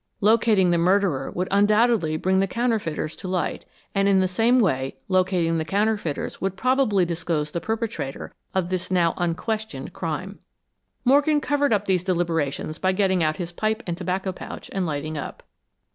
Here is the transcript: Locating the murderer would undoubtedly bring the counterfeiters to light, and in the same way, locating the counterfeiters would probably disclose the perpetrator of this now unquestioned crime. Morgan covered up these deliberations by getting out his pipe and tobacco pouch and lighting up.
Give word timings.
Locating 0.19 0.71
the 0.71 0.79
murderer 0.79 1.29
would 1.29 1.47
undoubtedly 1.51 2.17
bring 2.17 2.39
the 2.39 2.47
counterfeiters 2.47 3.15
to 3.17 3.27
light, 3.27 3.65
and 3.93 4.07
in 4.07 4.19
the 4.19 4.27
same 4.27 4.57
way, 4.57 4.95
locating 5.07 5.59
the 5.59 5.63
counterfeiters 5.63 6.41
would 6.41 6.57
probably 6.57 7.05
disclose 7.05 7.51
the 7.51 7.61
perpetrator 7.61 8.33
of 8.55 8.69
this 8.69 8.89
now 8.89 9.13
unquestioned 9.17 9.93
crime. 9.93 10.39
Morgan 11.05 11.39
covered 11.39 11.71
up 11.71 11.85
these 11.85 12.03
deliberations 12.03 12.79
by 12.79 12.93
getting 12.93 13.21
out 13.21 13.37
his 13.37 13.51
pipe 13.51 13.83
and 13.85 13.95
tobacco 13.95 14.31
pouch 14.31 14.71
and 14.73 14.87
lighting 14.87 15.19
up. 15.19 15.43